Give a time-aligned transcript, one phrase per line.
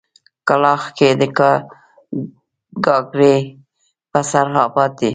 [0.47, 1.23] کلاخ کلي د
[2.85, 3.35] گاگرې
[4.11, 5.09] په سر اباد دی.